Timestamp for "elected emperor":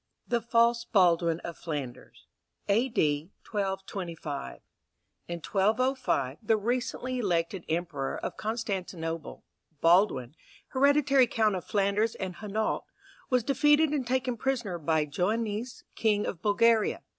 7.19-8.17